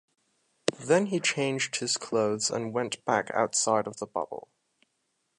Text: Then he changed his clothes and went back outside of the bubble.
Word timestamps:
Then 0.79 1.05
he 1.05 1.19
changed 1.19 1.75
his 1.75 1.95
clothes 1.95 2.49
and 2.49 2.73
went 2.73 3.05
back 3.05 3.29
outside 3.35 3.85
of 3.85 3.97
the 3.97 4.07
bubble. 4.07 4.47